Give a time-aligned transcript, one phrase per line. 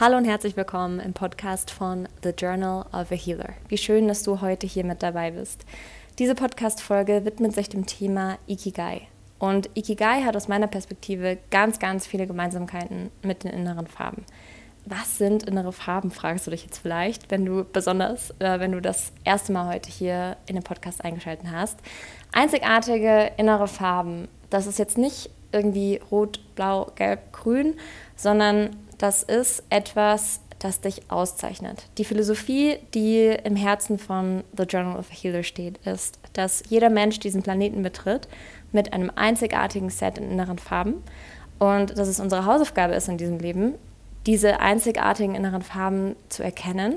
[0.00, 3.50] Hallo und herzlich willkommen im Podcast von The Journal of a Healer.
[3.68, 5.66] Wie schön, dass du heute hier mit dabei bist.
[6.18, 9.02] Diese Podcast-Folge widmet sich dem Thema Ikigai.
[9.38, 14.24] Und Ikigai hat aus meiner Perspektive ganz, ganz viele Gemeinsamkeiten mit den inneren Farben.
[14.86, 18.80] Was sind innere Farben, fragst du dich jetzt vielleicht, wenn du besonders, äh, wenn du
[18.80, 21.78] das erste Mal heute hier in den Podcast eingeschaltet hast.
[22.32, 27.74] Einzigartige innere Farben, das ist jetzt nicht irgendwie rot, blau, gelb, grün,
[28.16, 28.70] sondern
[29.00, 31.84] das ist etwas, das dich auszeichnet.
[31.96, 36.90] Die Philosophie, die im Herzen von The Journal of a Healer steht, ist, dass jeder
[36.90, 38.28] Mensch diesen Planeten betritt
[38.70, 41.02] mit einem einzigartigen Set in inneren Farben
[41.58, 43.74] und dass es unsere Hausaufgabe ist in diesem Leben,
[44.26, 46.96] diese einzigartigen inneren Farben zu erkennen,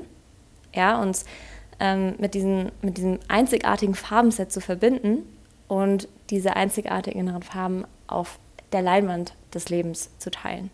[0.74, 1.24] ja, uns
[1.80, 5.22] ähm, mit, diesen, mit diesem einzigartigen Farbenset zu verbinden
[5.68, 8.38] und diese einzigartigen inneren Farben auf
[8.72, 10.70] der Leinwand des Lebens zu teilen.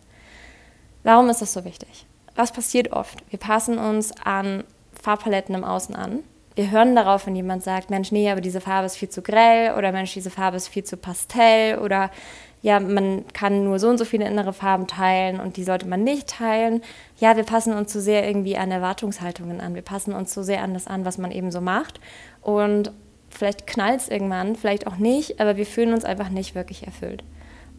[1.03, 2.05] Warum ist das so wichtig?
[2.35, 3.19] Was passiert oft?
[3.29, 4.63] Wir passen uns an
[5.01, 6.19] Farbpaletten im Außen an.
[6.55, 9.73] Wir hören darauf, wenn jemand sagt, Mensch, nee, aber diese Farbe ist viel zu grell
[9.77, 12.11] oder Mensch, diese Farbe ist viel zu pastell oder
[12.61, 16.03] ja, man kann nur so und so viele innere Farben teilen und die sollte man
[16.03, 16.81] nicht teilen.
[17.17, 19.73] Ja, wir passen uns zu sehr irgendwie an Erwartungshaltungen an.
[19.73, 21.99] Wir passen uns zu sehr an das an, was man eben so macht.
[22.41, 22.91] Und
[23.29, 27.23] vielleicht knallt es irgendwann, vielleicht auch nicht, aber wir fühlen uns einfach nicht wirklich erfüllt.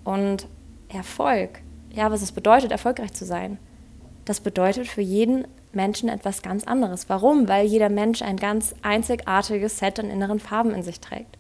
[0.03, 0.49] Und
[0.89, 1.61] Erfolg
[1.95, 3.59] ja, was es bedeutet, erfolgreich zu sein.
[4.25, 7.09] Das bedeutet für jeden Menschen etwas ganz anderes.
[7.09, 7.49] Warum?
[7.49, 11.39] Weil jeder Mensch ein ganz einzigartiges Set an inneren Farben in sich trägt.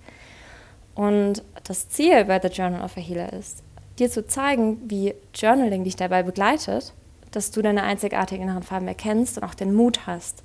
[0.94, 3.62] Und das Ziel bei The Journal of a Healer ist,
[3.98, 6.92] dir zu zeigen, wie Journaling dich dabei begleitet,
[7.30, 10.42] dass du deine einzigartigen inneren Farben erkennst und auch den Mut hast,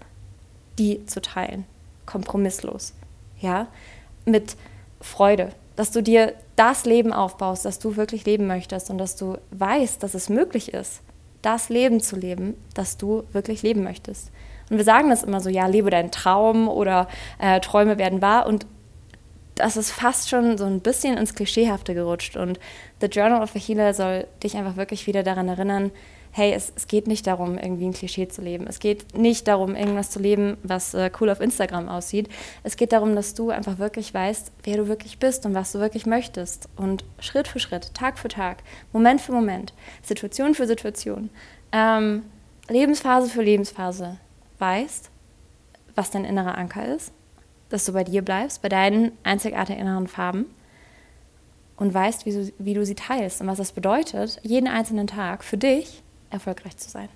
[0.80, 1.66] die zu teilen.
[2.06, 2.94] Kompromisslos.
[3.40, 3.68] Ja?
[4.26, 4.56] Mit
[5.02, 9.38] Freude, dass du dir das Leben aufbaust, das du wirklich leben möchtest und dass du
[9.52, 11.02] weißt, dass es möglich ist,
[11.42, 14.32] das Leben zu leben, das du wirklich leben möchtest.
[14.70, 17.08] Und wir sagen das immer so, ja, lebe deinen Traum oder
[17.40, 18.66] äh, Träume werden wahr und
[19.56, 22.60] das ist fast schon so ein bisschen ins Klischeehafte gerutscht und
[23.02, 25.92] The Journal of a Healer soll dich einfach wirklich wieder daran erinnern,
[26.38, 28.68] hey, es, es, geht nicht darum, irgendwie ein Klischee zu leben.
[28.68, 32.30] Es geht nicht darum, irgendwas zu leben, was äh, cool auf Instagram aussieht.
[32.64, 35.80] Es geht darum, dass du einfach wirklich weißt, wer du wirklich bist und was du
[35.80, 36.70] wirklich möchtest.
[36.76, 38.58] Und Schritt für Schritt, Tag für Tag,
[38.94, 41.32] Moment für Moment, Situation für Situation,
[41.72, 42.22] ähm,
[42.70, 44.20] Lebensphase für Lebensphase
[44.60, 45.10] weißt,
[45.96, 47.12] was dein innerer Anker ist,
[47.70, 50.46] dass du bei dir bleibst, bei deinen einzigartigen inneren Farben
[51.78, 55.44] und weißt, wie du, wie du sie teilst und was das bedeutet, jeden einzelnen Tag
[55.44, 57.10] für dich erfolgreich zu sein.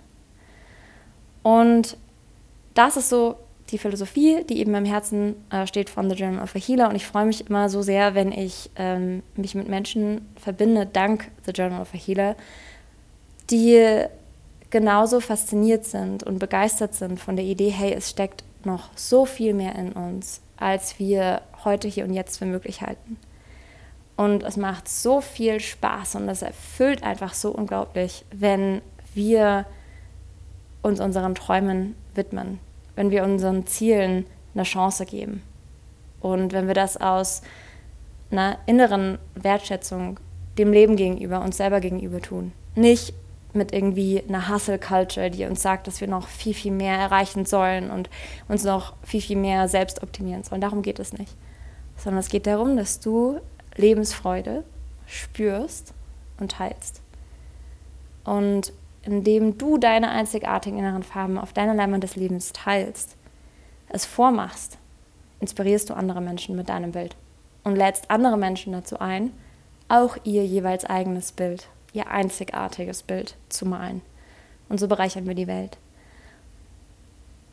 [1.43, 1.97] Und
[2.73, 3.37] das ist so
[3.69, 6.89] die Philosophie, die eben im Herzen äh, steht von The Journal of a Healer.
[6.89, 11.31] Und ich freue mich immer so sehr, wenn ich ähm, mich mit Menschen verbinde, dank
[11.45, 12.35] The Journal of a Healer,
[13.49, 14.05] die
[14.69, 19.53] genauso fasziniert sind und begeistert sind von der Idee, hey, es steckt noch so viel
[19.53, 23.17] mehr in uns, als wir heute, hier und jetzt für möglich halten.
[24.15, 28.81] Und es macht so viel Spaß und es erfüllt einfach so unglaublich, wenn
[29.13, 29.65] wir
[30.81, 32.59] uns unseren Träumen widmen,
[32.95, 35.43] wenn wir unseren Zielen eine Chance geben
[36.19, 37.41] und wenn wir das aus
[38.31, 40.19] einer inneren Wertschätzung
[40.57, 42.51] dem Leben gegenüber, uns selber gegenüber tun.
[42.75, 43.13] Nicht
[43.53, 47.91] mit irgendwie einer Hustle-Culture, die uns sagt, dass wir noch viel, viel mehr erreichen sollen
[47.91, 48.09] und
[48.47, 50.61] uns noch viel, viel mehr selbst optimieren sollen.
[50.61, 51.35] Darum geht es nicht.
[51.97, 53.39] Sondern es geht darum, dass du
[53.75, 54.63] Lebensfreude
[55.05, 55.93] spürst
[56.39, 57.01] und teilst.
[58.23, 58.71] Und
[59.03, 63.15] indem du deine einzigartigen inneren Farben auf deiner Leinwand des Lebens teilst,
[63.89, 64.77] es vormachst,
[65.39, 67.15] inspirierst du andere Menschen mit deinem Bild
[67.63, 69.31] und lädst andere Menschen dazu ein,
[69.89, 74.01] auch ihr jeweils eigenes Bild, ihr einzigartiges Bild zu malen.
[74.69, 75.77] Und so bereichern wir die Welt.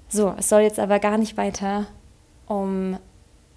[0.09, 1.87] So, es soll jetzt aber gar nicht weiter
[2.47, 2.99] um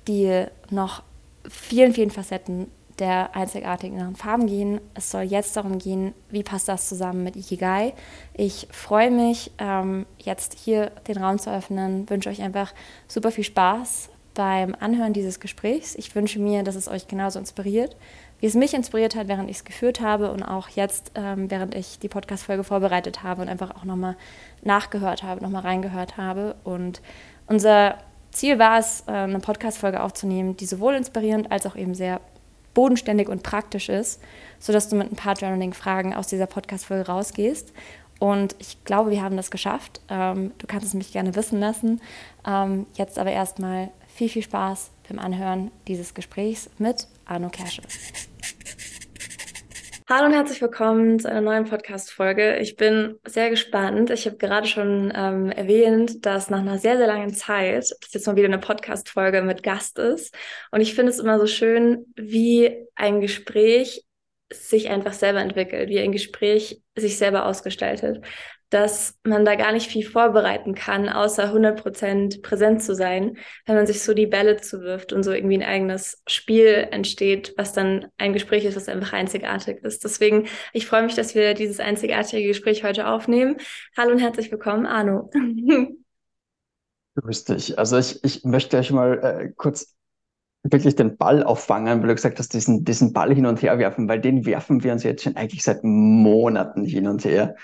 [0.07, 1.03] die noch
[1.47, 4.81] vielen, vielen Facetten der einzigartigen Farben gehen.
[4.93, 7.93] Es soll jetzt darum gehen, wie passt das zusammen mit Ikigai.
[8.33, 12.73] Ich freue mich, ähm, jetzt hier den Raum zu öffnen, wünsche euch einfach
[13.07, 15.95] super viel Spaß beim Anhören dieses Gesprächs.
[15.95, 17.95] Ich wünsche mir, dass es euch genauso inspiriert,
[18.39, 21.75] wie es mich inspiriert hat, während ich es geführt habe und auch jetzt, ähm, während
[21.75, 24.15] ich die Podcast-Folge vorbereitet habe und einfach auch nochmal
[24.63, 26.55] nachgehört habe, nochmal reingehört habe.
[26.63, 27.01] Und
[27.47, 27.97] unser
[28.31, 32.21] Ziel war es, äh, eine Podcast-Folge aufzunehmen, die sowohl inspirierend als auch eben sehr
[32.73, 34.21] bodenständig und praktisch ist,
[34.59, 37.73] sodass du mit ein paar Journaling-Fragen aus dieser Podcast-Folge rausgehst.
[38.19, 39.99] Und ich glaube, wir haben das geschafft.
[40.07, 42.01] Ähm, du kannst es mich gerne wissen lassen.
[42.45, 47.81] Ähm, jetzt aber erstmal viel, viel Spaß beim Anhören dieses Gesprächs mit Arno Kersche.
[50.13, 52.57] Hallo und herzlich willkommen zu einer neuen Podcast-Folge.
[52.57, 54.09] Ich bin sehr gespannt.
[54.09, 58.27] Ich habe gerade schon ähm, erwähnt, dass nach einer sehr, sehr langen Zeit das jetzt
[58.27, 60.35] mal wieder eine Podcast-Folge mit Gast ist.
[60.69, 64.03] Und ich finde es immer so schön, wie ein Gespräch
[64.51, 68.21] sich einfach selber entwickelt, wie ein Gespräch sich selber ausgestaltet
[68.71, 73.85] dass man da gar nicht viel vorbereiten kann, außer 100% präsent zu sein, wenn man
[73.85, 78.31] sich so die Bälle zuwirft und so irgendwie ein eigenes Spiel entsteht, was dann ein
[78.31, 80.05] Gespräch ist, was einfach einzigartig ist.
[80.05, 83.57] Deswegen, ich freue mich, dass wir dieses einzigartige Gespräch heute aufnehmen.
[83.97, 85.29] Hallo und herzlich willkommen, Arno.
[87.15, 87.77] Grüß dich.
[87.77, 89.97] Also ich, ich möchte euch mal äh, kurz
[90.63, 94.07] wirklich den Ball auffangen, weil du gesagt hast, diesen, diesen Ball hin und her werfen,
[94.07, 97.57] weil den werfen wir uns jetzt schon eigentlich seit Monaten hin und her.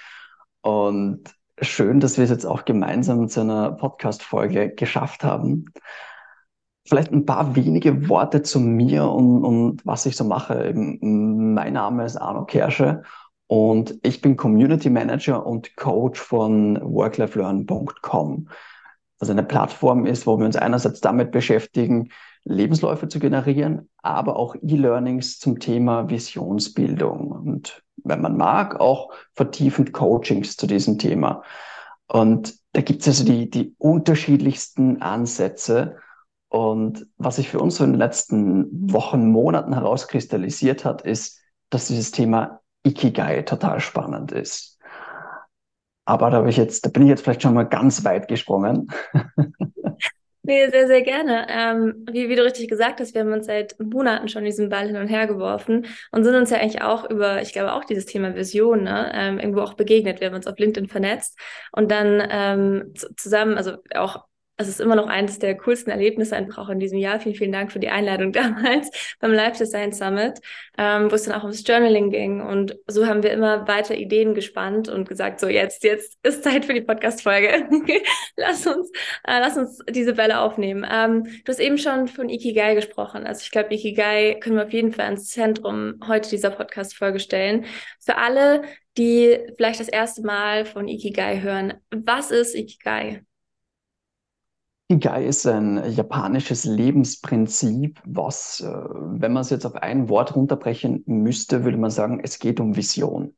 [0.62, 1.24] Und
[1.62, 5.66] schön, dass wir es jetzt auch gemeinsam zu einer Podcast-Folge geschafft haben.
[6.88, 10.74] Vielleicht ein paar wenige Worte zu mir und, und was ich so mache.
[10.74, 13.04] Mein Name ist Arno Kersche
[13.48, 18.50] und ich bin Community Manager und Coach von worklifelearn.com.
[19.20, 22.10] Was eine Plattform ist, wo wir uns einerseits damit beschäftigen,
[22.44, 29.94] Lebensläufe zu generieren, aber auch E-Learnings zum Thema Visionsbildung und wenn man mag, auch vertiefend
[29.94, 31.44] Coachings zu diesem Thema.
[32.08, 35.98] Und da gibt es also die, die unterschiedlichsten Ansätze.
[36.50, 41.88] Und was sich für uns so in den letzten Wochen, Monaten herauskristallisiert hat, ist, dass
[41.88, 44.80] dieses Thema Ikigai total spannend ist.
[46.06, 48.88] Aber da, ich jetzt, da bin ich jetzt vielleicht schon mal ganz weit gesprungen.
[50.50, 51.46] Nee, sehr, sehr gerne.
[51.50, 54.88] Ähm, wie, wie du richtig gesagt hast, wir haben uns seit Monaten schon diesen Ball
[54.88, 58.06] hin und her geworfen und sind uns ja eigentlich auch über, ich glaube auch dieses
[58.06, 60.22] Thema Vision, ne, ähm, irgendwo auch begegnet.
[60.22, 61.38] Wir haben uns auf LinkedIn vernetzt
[61.74, 64.24] und dann ähm, zusammen, also auch
[64.58, 67.20] es ist immer noch eines der coolsten Erlebnisse einfach auch in diesem Jahr.
[67.20, 68.90] Vielen, vielen Dank für die Einladung damals
[69.20, 70.40] beim Live Design Summit,
[70.78, 72.42] ähm, wo es dann auch ums Journaling ging.
[72.42, 76.66] Und so haben wir immer weiter Ideen gespannt und gesagt, so jetzt, jetzt ist Zeit
[76.66, 77.70] für die Podcast-Folge.
[78.36, 78.90] lass uns,
[79.24, 80.86] äh, lass uns diese Bälle aufnehmen.
[80.90, 83.28] Ähm, du hast eben schon von Ikigai gesprochen.
[83.28, 87.66] Also ich glaube, Ikigai können wir auf jeden Fall ins Zentrum heute dieser Podcast-Folge stellen.
[88.00, 88.64] Für alle,
[88.98, 93.22] die vielleicht das erste Mal von Ikigai hören, was ist Ikigai?
[94.90, 101.04] Ikigai ist ein japanisches Lebensprinzip, was, äh, wenn man es jetzt auf ein Wort runterbrechen
[101.06, 103.36] müsste, würde man sagen, es geht um Vision.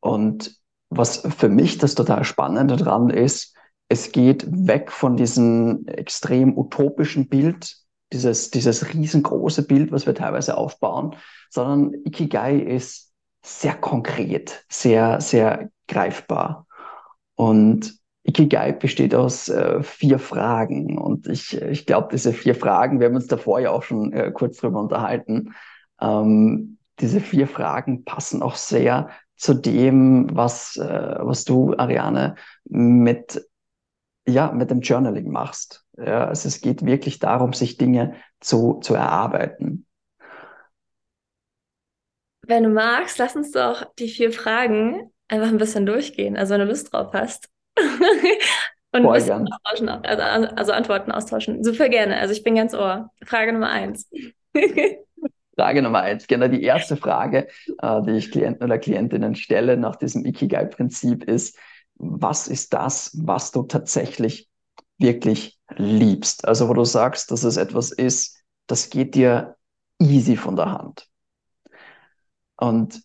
[0.00, 0.58] Und
[0.88, 3.54] was für mich das total Spannende daran ist,
[3.88, 7.76] es geht weg von diesem extrem utopischen Bild,
[8.12, 11.14] dieses, dieses riesengroße Bild, was wir teilweise aufbauen,
[11.48, 13.12] sondern Ikigai ist
[13.44, 16.66] sehr konkret, sehr, sehr greifbar.
[17.36, 23.06] Und Ikigai besteht aus äh, vier Fragen und ich, ich glaube, diese vier Fragen, wir
[23.06, 25.54] haben uns davor ja auch schon äh, kurz drüber unterhalten,
[26.00, 32.34] ähm, diese vier Fragen passen auch sehr zu dem, was, äh, was du, Ariane,
[32.64, 33.42] mit,
[34.28, 35.86] ja, mit dem Journaling machst.
[35.96, 39.86] Ja, also es geht wirklich darum, sich Dinge zu, zu erarbeiten.
[42.46, 46.60] Wenn du magst, lass uns doch die vier Fragen einfach ein bisschen durchgehen, also wenn
[46.60, 47.48] du Lust drauf hast.
[48.92, 49.46] Und Voll gern.
[49.46, 51.62] austauschen, also, also Antworten austauschen.
[51.62, 52.18] Super gerne.
[52.18, 53.10] Also ich bin ganz ohr.
[53.24, 54.10] Frage Nummer eins.
[55.56, 57.46] Frage Nummer eins, genau die erste Frage,
[57.82, 61.56] äh, die ich Klienten oder Klientinnen stelle nach diesem Ikigai-Prinzip ist,
[61.96, 64.48] was ist das, was du tatsächlich
[64.98, 66.48] wirklich liebst?
[66.48, 69.56] Also wo du sagst, dass es etwas ist, das geht dir
[70.00, 71.06] easy von der Hand.
[72.56, 73.02] Und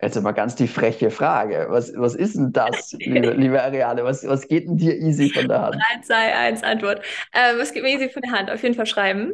[0.00, 1.66] Jetzt aber ganz die freche Frage.
[1.70, 4.04] Was, was ist denn das, liebe, liebe Ariane?
[4.04, 5.76] Was, was geht denn dir easy von der Hand?
[5.76, 7.00] 3, 2, 1, Antwort.
[7.32, 8.50] Ähm, was geht mir easy von der Hand?
[8.50, 9.32] Auf jeden Fall schreiben.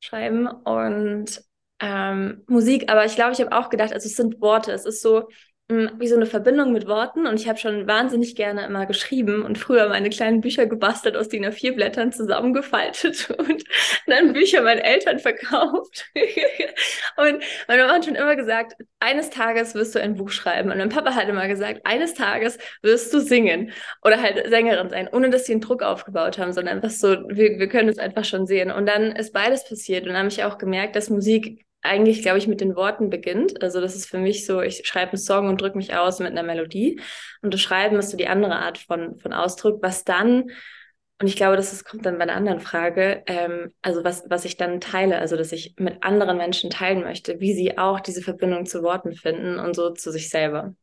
[0.00, 1.44] Schreiben und
[1.80, 2.90] ähm, Musik.
[2.90, 4.72] Aber ich glaube, ich habe auch gedacht, also es sind Worte.
[4.72, 5.28] Es ist so,
[5.98, 9.58] wie so eine Verbindung mit Worten und ich habe schon wahnsinnig gerne immer geschrieben und
[9.58, 13.64] früher meine kleinen Bücher gebastelt aus DIN A4-Blättern zusammengefaltet und
[14.06, 16.06] dann Bücher meinen Eltern verkauft.
[17.16, 20.70] und meine Mama hat schon immer gesagt, eines Tages wirst du ein Buch schreiben.
[20.70, 25.08] Und mein Papa hat immer gesagt, eines Tages wirst du singen oder halt Sängerin sein,
[25.12, 28.24] ohne dass sie einen Druck aufgebaut haben, sondern einfach so, wir, wir können es einfach
[28.24, 28.70] schon sehen.
[28.70, 32.38] Und dann ist beides passiert und dann habe ich auch gemerkt, dass Musik eigentlich, glaube
[32.38, 33.62] ich, mit den Worten beginnt.
[33.62, 36.30] Also das ist für mich so, ich schreibe einen Song und drücke mich aus mit
[36.30, 37.00] einer Melodie.
[37.42, 40.50] Und das Schreiben ist so die andere Art von, von Ausdruck, was dann,
[41.20, 44.44] und ich glaube, das ist, kommt dann bei einer anderen Frage, ähm, also was, was
[44.44, 48.22] ich dann teile, also dass ich mit anderen Menschen teilen möchte, wie sie auch diese
[48.22, 50.74] Verbindung zu Worten finden und so zu sich selber.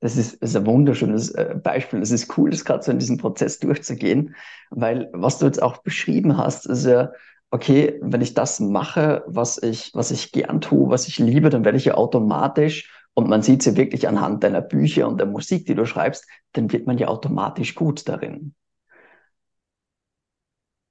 [0.00, 2.00] Das ist, das ist ein wunderschönes äh, Beispiel.
[2.00, 4.34] Es ist cool, das gerade so in diesem Prozess durchzugehen,
[4.70, 7.12] weil was du jetzt auch beschrieben hast, ist ja
[7.50, 11.64] okay, wenn ich das mache, was ich, was ich gern tue, was ich liebe, dann
[11.64, 15.66] werde ich ja automatisch, und man sieht sie wirklich anhand deiner Bücher und der Musik,
[15.66, 18.54] die du schreibst, dann wird man ja automatisch gut darin.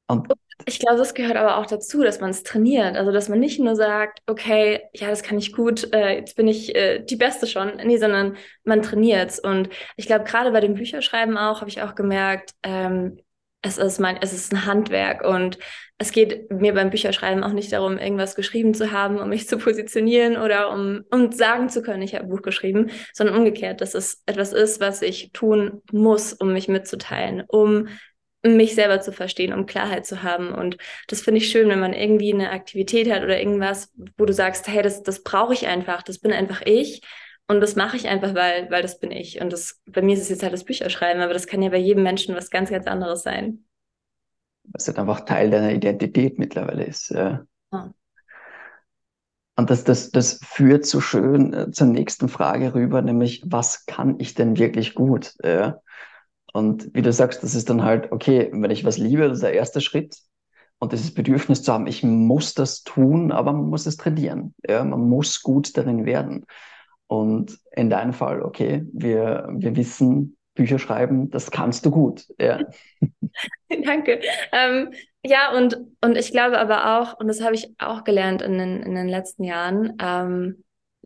[0.08, 0.28] Und
[0.66, 2.98] ich glaube, das gehört aber auch dazu, dass man es trainiert.
[2.98, 6.48] Also, dass man nicht nur sagt, okay, ja, das kann ich gut, äh, jetzt bin
[6.48, 7.78] ich äh, die Beste schon.
[7.78, 9.40] Nee, sondern man trainiert es.
[9.40, 13.20] Und ich glaube, gerade bei dem Bücherschreiben auch, habe ich auch gemerkt, ähm,
[13.62, 15.58] es ist mein, es ist ein Handwerk und
[15.98, 19.58] es geht mir beim Bücherschreiben auch nicht darum, irgendwas geschrieben zu haben, um mich zu
[19.58, 23.96] positionieren oder um, um sagen zu können, ich habe ein Buch geschrieben, sondern umgekehrt, dass
[23.96, 27.90] es etwas ist, was ich tun muss, um mich mitzuteilen, um
[28.44, 30.54] mich selber zu verstehen, um Klarheit zu haben.
[30.54, 34.32] Und das finde ich schön, wenn man irgendwie eine Aktivität hat oder irgendwas, wo du
[34.32, 37.02] sagst, hey, das, das brauche ich einfach, das bin einfach ich.
[37.50, 39.42] Und das mache ich einfach, weil, weil das bin ich.
[39.42, 41.78] Und das, bei mir ist es jetzt halt das Bücherschreiben, aber das kann ja bei
[41.78, 43.66] jedem Menschen was ganz, ganz anderes sein.
[44.66, 47.10] Was halt einfach Teil deiner Identität mittlerweile ist.
[47.10, 47.44] Ja.
[47.74, 47.92] ja.
[49.56, 54.20] Und das, das, das führt so schön äh, zur nächsten Frage rüber, nämlich, was kann
[54.20, 55.34] ich denn wirklich gut?
[55.44, 55.82] Ja?
[56.54, 59.44] Und wie du sagst, das ist dann halt, okay, wenn ich was liebe, das ist
[59.44, 60.20] der erste Schritt.
[60.78, 64.54] Und dieses Bedürfnis zu haben, ich muss das tun, aber man muss es trainieren.
[64.68, 66.46] Ja, man muss gut darin werden.
[67.10, 72.28] Und in deinem Fall, okay, wir, wir wissen, Bücher schreiben, das kannst du gut.
[72.40, 72.60] Ja.
[73.84, 74.20] Danke.
[74.52, 78.60] Ähm, ja, und, und ich glaube aber auch, und das habe ich auch gelernt in
[78.60, 80.64] den, in den letzten Jahren, ähm,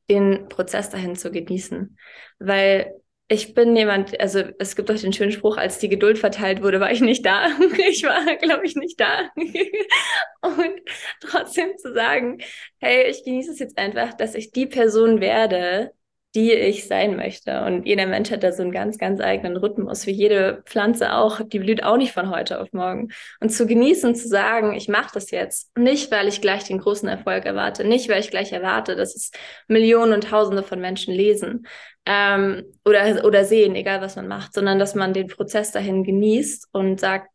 [0.10, 1.98] den Prozess dahin zu genießen.
[2.38, 2.94] Weil
[3.28, 6.80] ich bin jemand, also es gibt doch den schönen Spruch, als die Geduld verteilt wurde,
[6.80, 7.48] war ich nicht da.
[7.90, 9.30] Ich war, glaube ich, nicht da.
[10.42, 10.82] Und
[11.22, 12.40] trotzdem zu sagen,
[12.80, 15.92] hey, ich genieße es jetzt einfach, dass ich die Person werde,
[16.36, 17.64] die ich sein möchte.
[17.64, 21.42] Und jeder Mensch hat da so einen ganz, ganz eigenen Rhythmus, wie jede Pflanze auch.
[21.42, 23.10] Die blüht auch nicht von heute auf morgen.
[23.40, 27.08] Und zu genießen, zu sagen, ich mache das jetzt, nicht weil ich gleich den großen
[27.08, 29.32] Erfolg erwarte, nicht weil ich gleich erwarte, dass es
[29.68, 31.68] Millionen und Tausende von Menschen lesen
[32.06, 36.70] ähm, oder, oder sehen, egal was man macht, sondern dass man den Prozess dahin genießt
[36.72, 37.33] und sagt,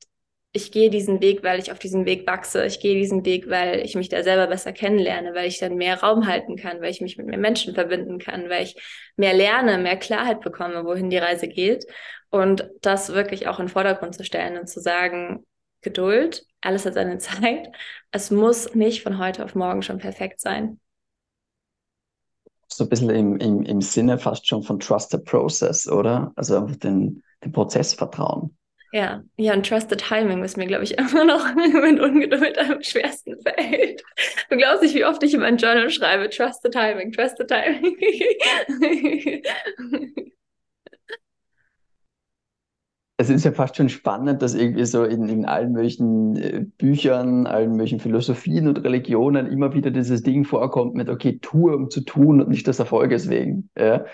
[0.52, 2.64] ich gehe diesen Weg, weil ich auf diesem Weg wachse.
[2.64, 6.00] Ich gehe diesen Weg, weil ich mich da selber besser kennenlerne, weil ich dann mehr
[6.00, 8.76] Raum halten kann, weil ich mich mit mehr Menschen verbinden kann, weil ich
[9.16, 11.86] mehr lerne, mehr Klarheit bekomme, wohin die Reise geht.
[12.30, 15.44] Und das wirklich auch in den Vordergrund zu stellen und zu sagen,
[15.80, 17.68] Geduld, alles hat seine Zeit.
[18.10, 20.80] Es muss nicht von heute auf morgen schon perfekt sein.
[22.68, 26.32] So ein bisschen im, im, im Sinne fast schon von Trust the Process, oder?
[26.36, 28.56] Also einfach den, den Prozess vertrauen.
[28.90, 33.37] Ja, ja, und Trusted Timing ist mir, glaube ich, immer noch mit Ungeduld am schwersten
[33.40, 34.02] fällt.
[34.49, 37.97] Du glaubst nicht, wie oft ich in mein Journal schreibe, Trusted Timing, Trusted Timing.
[43.21, 47.49] Es ist ja fast schon spannend, dass irgendwie so in, in allen möglichen äh, Büchern,
[47.49, 52.02] allen möglichen Philosophien und Religionen immer wieder dieses Ding vorkommt mit, okay, tue, um zu
[52.02, 53.71] tun und nicht des Erfolges wegen.
[53.76, 54.04] Ja?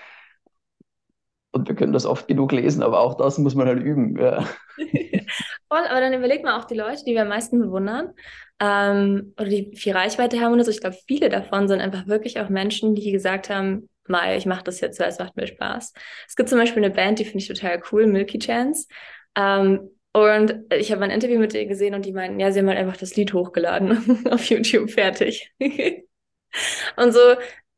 [1.55, 4.19] Und wir können das oft genug lesen, aber auch das muss man halt üben.
[4.19, 4.45] Ja.
[5.69, 8.09] Voll, aber dann überleg mal auch die Leute, die wir am meisten bewundern
[8.59, 10.71] ähm, oder die viel Reichweite haben und so.
[10.71, 14.65] Ich glaube, viele davon sind einfach wirklich auch Menschen, die gesagt haben, mal, ich mache
[14.65, 15.93] das jetzt, weil es macht mir Spaß.
[16.27, 18.87] Es gibt zum Beispiel eine Band, die finde ich total cool, Milky Chance.
[19.37, 22.67] Ähm, und ich habe ein Interview mit ihr gesehen und die meinten, ja, sie haben
[22.67, 25.53] halt einfach das Lied hochgeladen auf YouTube, fertig.
[26.97, 27.35] und so,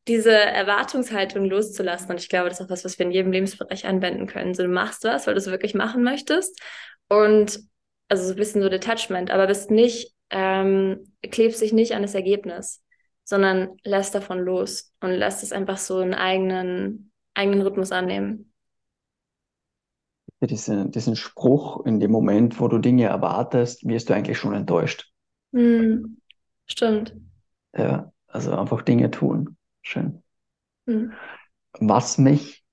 [0.07, 2.09] diese Erwartungshaltung loszulassen.
[2.09, 4.53] Und ich glaube, das ist auch was, was wir in jedem Lebensbereich anwenden können.
[4.53, 6.59] So, du machst was, weil du es wirklich machen möchtest.
[7.09, 7.59] Und
[8.09, 12.15] also so ein bisschen so Detachment, aber bist nicht, ähm, klebst dich nicht an das
[12.15, 12.83] Ergebnis,
[13.23, 18.53] sondern lässt davon los und lässt es einfach so einen eigenen, eigenen Rhythmus annehmen.
[20.39, 25.11] Diese, diesen Spruch, in dem Moment, wo du Dinge erwartest, wirst du eigentlich schon enttäuscht.
[25.51, 26.17] Hm,
[26.67, 27.15] stimmt.
[27.75, 29.56] Ja, also einfach Dinge tun.
[29.87, 30.21] Schön.
[30.85, 31.13] Mhm.
[31.79, 32.65] Was mich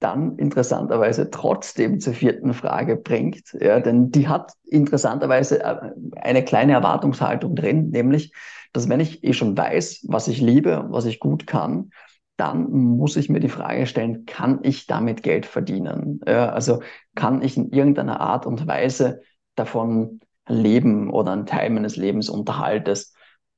[0.00, 6.72] dann interessanterweise trotzdem zur vierten Frage bringt, ja, denn die hat interessanterweise äh, eine kleine
[6.74, 8.32] Erwartungshaltung drin, nämlich,
[8.72, 11.90] dass wenn ich eh schon weiß, was ich liebe, was ich gut kann,
[12.36, 16.20] dann muss ich mir die Frage stellen, kann ich damit Geld verdienen?
[16.28, 16.80] Ja, also
[17.16, 19.22] kann ich in irgendeiner Art und Weise
[19.56, 23.14] davon leben oder einen Teil meines Lebensunterhaltes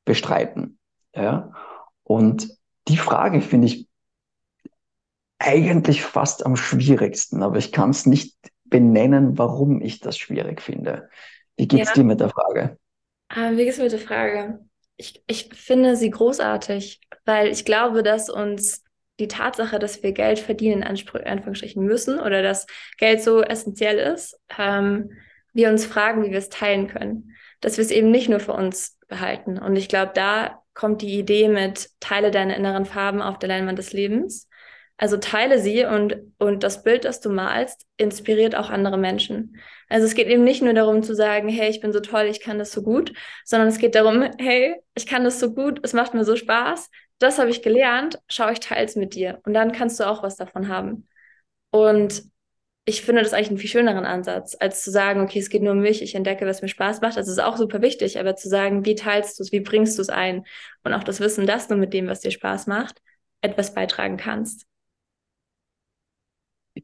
[0.06, 0.78] bestreiten?
[1.14, 1.52] Ja?
[2.10, 2.48] Und
[2.88, 3.86] die Frage finde ich
[5.38, 11.08] eigentlich fast am schwierigsten, aber ich kann es nicht benennen, warum ich das schwierig finde.
[11.56, 11.94] Wie geht es ja.
[11.94, 12.76] dir mit der Frage?
[13.28, 14.58] Ah, wie geht es mit der Frage?
[14.96, 18.82] Ich, ich finde sie großartig, weil ich glaube, dass uns
[19.20, 22.66] die Tatsache, dass wir Geld verdienen, in Anführungsstrichen müssen oder dass
[22.98, 25.12] Geld so essentiell ist, ähm,
[25.52, 27.36] wir uns fragen, wie wir es teilen können.
[27.60, 29.58] dass wir es eben nicht nur für uns behalten.
[29.58, 33.78] Und ich glaube, da kommt die Idee mit Teile deiner inneren Farben auf der Leinwand
[33.78, 34.48] des Lebens.
[34.96, 39.56] Also teile sie und, und das Bild, das du malst, inspiriert auch andere Menschen.
[39.88, 42.40] Also es geht eben nicht nur darum zu sagen, hey, ich bin so toll, ich
[42.40, 43.14] kann das so gut,
[43.46, 46.90] sondern es geht darum, hey, ich kann das so gut, es macht mir so Spaß,
[47.18, 49.40] das habe ich gelernt, schau, ich teile es mit dir.
[49.44, 51.08] Und dann kannst du auch was davon haben.
[51.70, 52.22] Und
[52.86, 55.72] ich finde das eigentlich einen viel schöneren Ansatz, als zu sagen, okay, es geht nur
[55.72, 57.16] um mich, ich entdecke, was mir Spaß macht.
[57.16, 60.02] Das ist auch super wichtig, aber zu sagen, wie teilst du es, wie bringst du
[60.02, 60.44] es ein?
[60.82, 63.00] Und auch das Wissen, dass du mit dem, was dir Spaß macht,
[63.42, 64.66] etwas beitragen kannst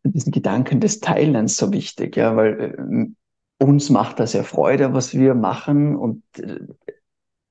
[0.05, 3.15] diesen Gedanken des Teilens so wichtig, ja, weil
[3.59, 6.61] äh, uns macht das ja Freude, was wir machen und äh,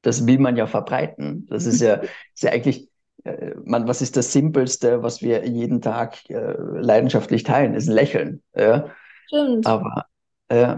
[0.01, 1.47] das will man ja verbreiten.
[1.47, 1.95] Das ist ja,
[2.33, 2.89] ist ja eigentlich,
[3.63, 7.73] man, was ist das Simpelste, was wir jeden Tag äh, leidenschaftlich teilen?
[7.73, 8.43] Ist Lächeln.
[8.55, 8.89] Ja?
[9.27, 9.65] Stimmt.
[9.65, 10.05] Aber
[10.49, 10.77] äh,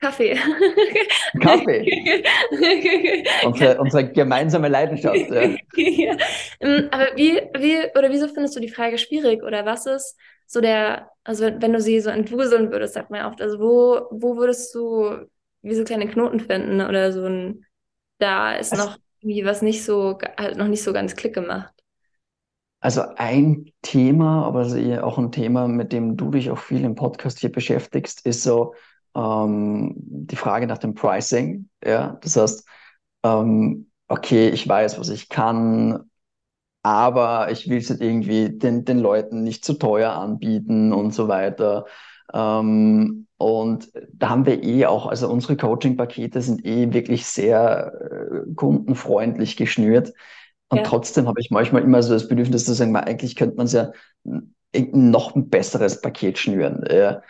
[0.00, 0.34] Kaffee.
[1.40, 2.24] Kaffee.
[3.44, 5.30] unsere, unsere gemeinsame Leidenschaft.
[5.30, 5.42] Ja.
[5.76, 6.16] ja.
[6.60, 9.42] Ähm, aber wie, wie, oder wieso findest du die Frage schwierig?
[9.42, 10.16] Oder was ist
[10.46, 14.06] so der, also wenn du sie so entwuseln würdest, sagt man ja oft, also wo,
[14.10, 15.26] wo würdest du
[15.62, 17.66] wie so kleine Knoten finden oder so ein,
[18.18, 21.74] da ist also, noch irgendwie was nicht so, halt noch nicht so ganz Klick gemacht.
[22.80, 24.66] Also ein Thema, aber
[25.02, 28.74] auch ein Thema, mit dem du dich auch viel im Podcast hier beschäftigst, ist so
[29.14, 31.68] ähm, die Frage nach dem Pricing.
[31.84, 32.66] Ja, das heißt,
[33.24, 36.10] ähm, okay, ich weiß, was ich kann,
[36.82, 41.84] aber ich will es irgendwie den, den Leuten nicht zu teuer anbieten und so weiter.
[42.32, 48.54] Ähm, und da haben wir eh auch, also unsere Coaching-Pakete sind eh wirklich sehr äh,
[48.54, 50.12] kundenfreundlich geschnürt.
[50.70, 50.84] Und ja.
[50.84, 53.92] trotzdem habe ich manchmal immer so das Bedürfnis zu sagen, eigentlich könnte man es ja
[54.72, 56.84] noch ein besseres Paket schnüren.
[56.90, 57.22] Ja.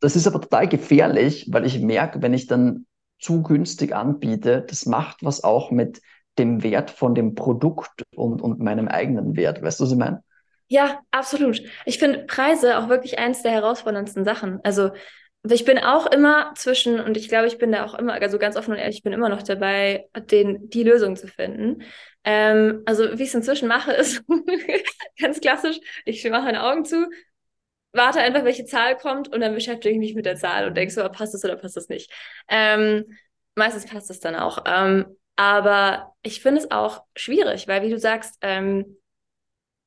[0.00, 2.86] das ist aber total gefährlich, weil ich merke, wenn ich dann
[3.18, 6.00] zu günstig anbiete, das macht was auch mit
[6.38, 9.62] dem Wert von dem Produkt und, und meinem eigenen Wert.
[9.62, 10.22] Weißt du, was ich meine?
[10.68, 11.62] Ja, absolut.
[11.84, 14.60] Ich finde Preise auch wirklich eins der herausforderndsten Sachen.
[14.64, 14.90] Also
[15.54, 18.56] ich bin auch immer zwischen, und ich glaube, ich bin da auch immer, also ganz
[18.56, 21.82] offen und ehrlich, ich bin immer noch dabei, den, die Lösung zu finden.
[22.24, 24.24] Ähm, also wie ich es inzwischen mache, ist
[25.20, 27.08] ganz klassisch, ich mache meine Augen zu,
[27.92, 30.92] warte einfach, welche Zahl kommt und dann beschäftige ich mich mit der Zahl und denke
[30.92, 32.10] so, passt das oder passt das nicht.
[32.48, 33.04] Ähm,
[33.54, 34.64] meistens passt es dann auch.
[34.66, 38.96] Ähm, aber ich finde es auch schwierig, weil wie du sagst, ähm,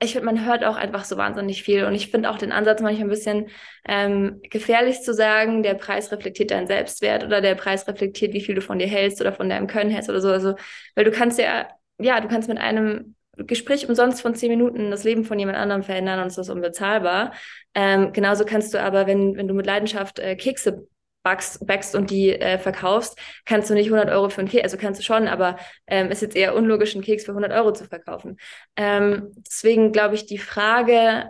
[0.02, 1.84] ich finde, man hört auch einfach so wahnsinnig viel.
[1.84, 3.50] Und ich finde auch den Ansatz manchmal ein bisschen
[3.88, 8.56] ähm, gefährlich zu sagen, der Preis reflektiert deinen Selbstwert oder der Preis reflektiert, wie viel
[8.56, 10.30] du von dir hältst oder von deinem Können hältst oder so.
[10.30, 10.56] Also,
[10.96, 15.04] weil du kannst ja, ja, du kannst mit einem Gespräch umsonst von zehn Minuten das
[15.04, 17.34] Leben von jemand anderem verändern und es ist unbezahlbar.
[17.76, 20.88] Ähm, genauso kannst du aber, wenn, wenn du mit Leidenschaft äh, Kekse
[21.24, 24.78] backst, backst und die äh, verkaufst, kannst du nicht 100 Euro für einen Keks, also
[24.78, 27.86] kannst du schon, aber ähm, ist jetzt eher unlogisch, einen Keks für 100 Euro zu
[27.86, 28.38] verkaufen.
[28.76, 31.26] Ähm, deswegen glaube ich, die Frage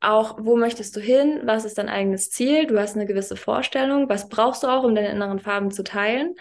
[0.00, 1.42] auch, wo möchtest du hin?
[1.44, 2.66] Was ist dein eigenes Ziel?
[2.66, 4.08] Du hast eine gewisse Vorstellung.
[4.08, 6.34] Was brauchst du auch, um deine inneren Farben zu teilen?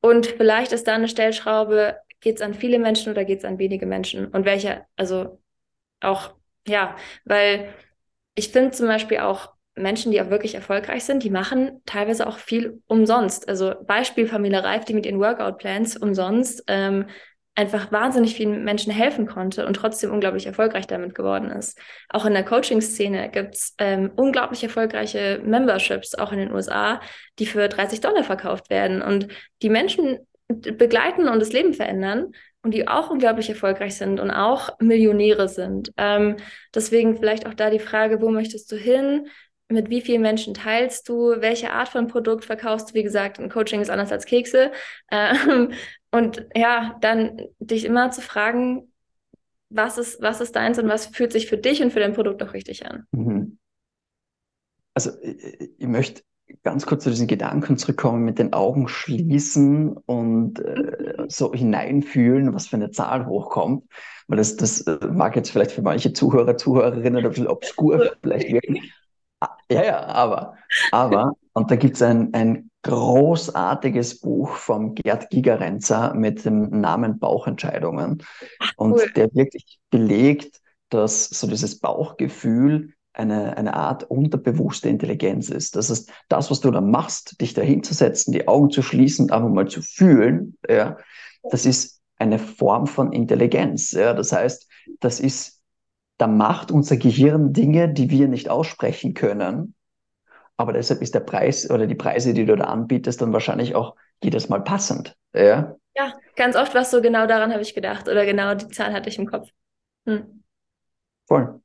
[0.00, 3.58] Und vielleicht ist da eine Stellschraube, geht es an viele Menschen oder geht es an
[3.58, 4.28] wenige Menschen?
[4.28, 5.40] Und welche, also
[6.00, 6.34] auch,
[6.68, 7.74] ja, weil
[8.34, 12.38] ich finde zum Beispiel auch, Menschen, die auch wirklich erfolgreich sind, die machen teilweise auch
[12.38, 13.48] viel umsonst.
[13.48, 17.06] Also Beispiel Familie Reif, die mit ihren Workout-Plans umsonst ähm,
[17.56, 21.78] einfach wahnsinnig vielen Menschen helfen konnte und trotzdem unglaublich erfolgreich damit geworden ist.
[22.08, 27.00] Auch in der Coaching-Szene gibt es ähm, unglaublich erfolgreiche Memberships, auch in den USA,
[27.38, 29.28] die für 30 Dollar verkauft werden und
[29.62, 32.32] die Menschen begleiten und das Leben verändern
[32.62, 35.92] und die auch unglaublich erfolgreich sind und auch Millionäre sind.
[35.96, 36.36] Ähm,
[36.74, 39.28] deswegen vielleicht auch da die Frage, wo möchtest du hin?
[39.74, 42.94] Mit wie vielen Menschen teilst du, welche Art von Produkt verkaufst du.
[42.94, 44.72] Wie gesagt, ein Coaching ist anders als Kekse.
[45.10, 45.72] Ähm,
[46.10, 48.92] und ja, dann dich immer zu fragen,
[49.68, 52.42] was ist, was ist deins und was fühlt sich für dich und für dein Produkt
[52.42, 53.06] auch richtig an.
[53.12, 53.58] Mhm.
[54.94, 56.22] Also ich, ich möchte
[56.62, 62.66] ganz kurz zu diesen Gedanken zurückkommen, mit den Augen schließen und äh, so hineinfühlen, was
[62.68, 63.84] für eine Zahl hochkommt.
[64.28, 68.80] Weil das, das mag jetzt vielleicht für manche Zuhörer, Zuhörerinnen ein bisschen obskur vielleicht wirken.
[69.70, 70.54] Ja, ja, aber,
[70.92, 77.18] aber, und da gibt es ein, ein großartiges Buch vom Gerd Gigerenzer mit dem Namen
[77.18, 78.22] Bauchentscheidungen.
[78.76, 79.12] Und cool.
[79.16, 85.76] der wirklich belegt, dass so dieses Bauchgefühl eine, eine Art unterbewusste Intelligenz ist.
[85.76, 89.68] Das ist das, was du dann machst, dich dahinzusetzen, die Augen zu schließen, einfach mal
[89.68, 90.98] zu fühlen, ja,
[91.50, 93.92] das ist eine Form von Intelligenz.
[93.92, 94.14] Ja.
[94.14, 94.68] Das heißt,
[95.00, 95.60] das ist
[96.18, 99.74] da macht unser Gehirn Dinge, die wir nicht aussprechen können.
[100.56, 103.96] Aber deshalb ist der Preis oder die Preise, die du da anbietest, dann wahrscheinlich auch
[104.22, 105.16] jedes Mal passend.
[105.32, 108.68] Ja, ja ganz oft war es so, genau daran habe ich gedacht oder genau die
[108.68, 109.48] Zahl hatte ich im Kopf.
[110.06, 110.44] Hm.
[111.26, 111.60] Voll.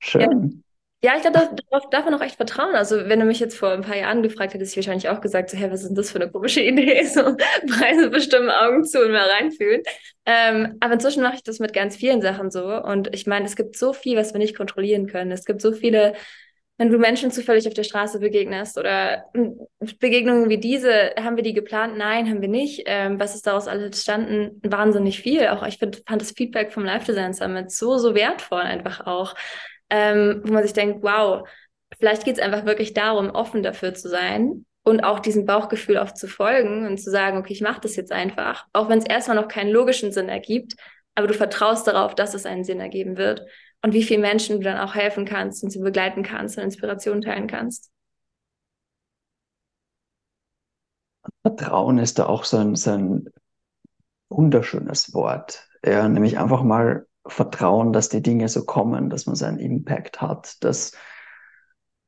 [0.00, 0.22] Schön.
[0.22, 0.65] Ja.
[1.06, 1.38] Ja, ich glaube,
[1.70, 2.74] darauf darf man auch echt vertrauen.
[2.74, 5.50] Also, wenn du mich jetzt vor ein paar Jahren gefragt hättest, ich wahrscheinlich auch gesagt,
[5.50, 7.04] so, hey, was ist denn das für eine komische Idee?
[7.06, 7.22] So,
[7.68, 9.82] Preise bestimmen, Augen zu und mal reinfühlen.
[10.24, 12.82] Ähm, aber inzwischen mache ich das mit ganz vielen Sachen so.
[12.82, 15.30] Und ich meine, es gibt so viel, was wir nicht kontrollieren können.
[15.30, 16.14] Es gibt so viele,
[16.76, 19.26] wenn du Menschen zufällig auf der Straße begegnest oder
[20.00, 21.96] Begegnungen wie diese, haben wir die geplant?
[21.96, 22.82] Nein, haben wir nicht.
[22.86, 24.60] Ähm, was ist daraus alles entstanden?
[24.64, 25.46] Wahnsinnig viel.
[25.46, 29.36] Auch ich find, fand das Feedback vom Live Design Summit so, so wertvoll einfach auch
[29.90, 31.48] ähm, wo man sich denkt, wow,
[31.98, 36.16] vielleicht geht es einfach wirklich darum, offen dafür zu sein und auch diesem Bauchgefühl oft
[36.16, 39.36] zu folgen und zu sagen, okay, ich mache das jetzt einfach, auch wenn es erstmal
[39.36, 40.74] noch keinen logischen Sinn ergibt,
[41.14, 43.42] aber du vertraust darauf, dass es einen Sinn ergeben wird
[43.82, 47.20] und wie vielen Menschen du dann auch helfen kannst und sie begleiten kannst und Inspiration
[47.20, 47.90] teilen kannst.
[51.42, 53.28] Vertrauen ist da auch so ein, so ein
[54.28, 55.68] wunderschönes Wort.
[55.84, 60.62] Ja, nämlich einfach mal Vertrauen, dass die Dinge so kommen, dass man seinen Impact hat,
[60.64, 60.92] dass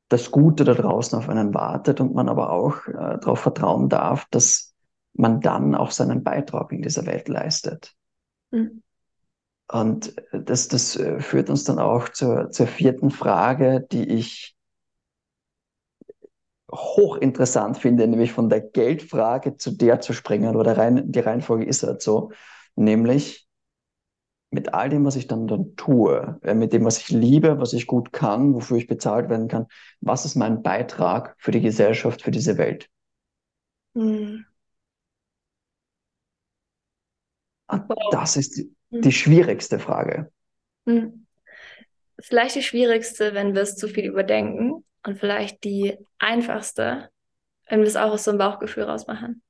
[0.09, 4.25] das Gute da draußen auf einen wartet und man aber auch äh, darauf vertrauen darf,
[4.31, 4.73] dass
[5.13, 7.93] man dann auch seinen Beitrag in dieser Welt leistet.
[8.51, 8.81] Mhm.
[9.71, 14.55] Und das, das äh, führt uns dann auch zur, zur vierten Frage, die ich
[16.71, 21.83] hochinteressant finde, nämlich von der Geldfrage zu der zu springen, oder rein, die Reihenfolge ist
[21.83, 22.31] halt so,
[22.75, 23.48] nämlich
[24.51, 27.73] mit all dem, was ich dann, dann tue, äh, mit dem, was ich liebe, was
[27.73, 29.67] ich gut kann, wofür ich bezahlt werden kann,
[30.01, 32.89] was ist mein Beitrag für die Gesellschaft, für diese Welt?
[33.95, 34.45] Hm.
[37.67, 38.09] Wow.
[38.11, 39.01] Das ist die, hm.
[39.01, 40.31] die schwierigste Frage.
[40.87, 41.27] Hm.
[42.19, 47.09] Vielleicht die schwierigste, wenn wir es zu viel überdenken und vielleicht die einfachste,
[47.69, 49.43] wenn wir es auch aus so einem Bauchgefühl rausmachen.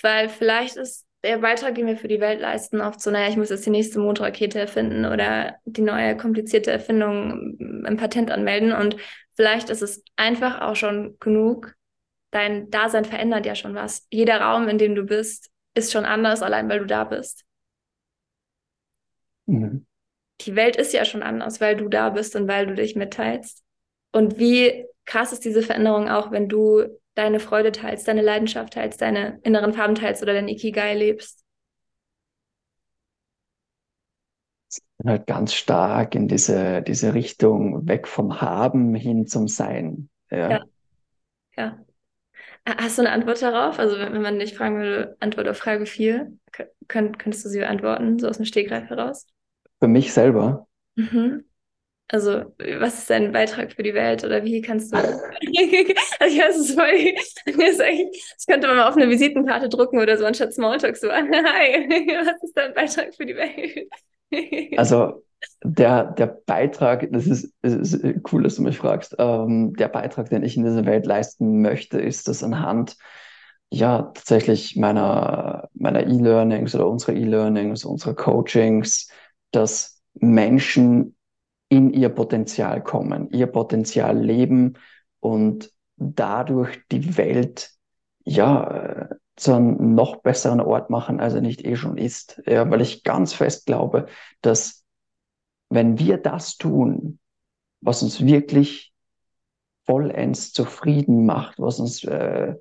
[0.00, 3.36] Weil vielleicht ist der Beitrag, den wir für die Welt leisten, oft so, naja, ich
[3.36, 7.56] muss jetzt die nächste Mondrakete erfinden oder die neue komplizierte Erfindung
[7.86, 8.72] im Patent anmelden.
[8.72, 8.96] Und
[9.34, 11.74] vielleicht ist es einfach auch schon genug.
[12.32, 14.06] Dein Dasein verändert ja schon was.
[14.10, 17.44] Jeder Raum, in dem du bist, ist schon anders, allein weil du da bist.
[19.46, 19.86] Mhm.
[20.40, 23.62] Die Welt ist ja schon anders, weil du da bist und weil du dich mitteilst.
[24.10, 29.00] Und wie krass ist diese Veränderung auch, wenn du deine Freude teilst, deine Leidenschaft teilst,
[29.00, 31.44] deine inneren Farben teilst oder dein Ikigai lebst.
[35.04, 40.08] Halt ganz stark in diese, diese Richtung weg vom Haben hin zum Sein.
[40.30, 40.50] Ja.
[40.50, 40.64] ja.
[41.56, 41.78] ja.
[42.64, 43.78] Hast du eine Antwort darauf?
[43.78, 46.32] Also, wenn man dich fragen würde, Antwort auf Frage 4,
[46.86, 49.26] könnt, könntest du sie beantworten, so aus dem Stegreif heraus?
[49.80, 50.68] Für mich selber.
[50.94, 51.44] Mhm.
[52.12, 52.44] Also,
[52.78, 54.98] was ist dein Beitrag für die Welt oder wie kannst du.
[54.98, 58.10] also, ich weiß, es voll.
[58.36, 61.08] Das könnte man mal auf eine Visitenkarte drucken oder so anstatt Smalltalk so.
[61.10, 63.88] Hi, was ist dein Beitrag für die Welt?
[64.78, 65.24] also,
[65.64, 69.16] der, der Beitrag, das ist, ist cool, dass du mich fragst.
[69.18, 72.98] Ähm, der Beitrag, den ich in dieser Welt leisten möchte, ist, dass anhand
[73.70, 79.08] ja tatsächlich meiner meiner E-Learnings oder unserer E-Learnings, unserer Coachings,
[79.50, 81.16] dass Menschen
[81.72, 84.74] in ihr Potenzial kommen, ihr Potenzial leben
[85.20, 87.70] und dadurch die Welt
[88.26, 92.42] ja zu einem noch besseren Ort machen, als er nicht eh schon ist.
[92.44, 94.04] Ja, weil ich ganz fest glaube,
[94.42, 94.84] dass
[95.70, 97.18] wenn wir das tun,
[97.80, 98.92] was uns wirklich
[99.86, 102.54] vollends zufrieden macht, was uns äh,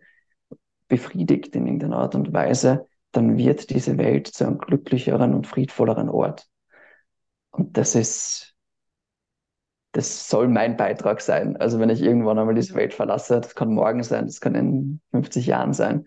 [0.88, 6.08] befriedigt in irgendeiner Art und Weise, dann wird diese Welt zu einem glücklicheren und friedvolleren
[6.08, 6.48] Ort.
[7.50, 8.51] Und das ist
[9.92, 11.58] das soll mein Beitrag sein.
[11.58, 15.02] Also wenn ich irgendwann einmal diese Welt verlasse, das kann morgen sein, das kann in
[15.12, 16.06] 50 Jahren sein,